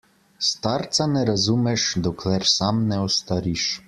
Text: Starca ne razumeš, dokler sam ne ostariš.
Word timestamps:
Starca 0.45 1.05
ne 1.11 1.23
razumeš, 1.29 1.85
dokler 2.07 2.47
sam 2.55 2.81
ne 2.93 2.99
ostariš. 3.11 3.69